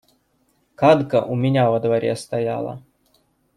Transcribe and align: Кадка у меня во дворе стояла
Кадка 0.73 1.21
у 1.23 1.35
меня 1.35 1.69
во 1.69 1.79
дворе 1.79 2.15
стояла 2.15 2.81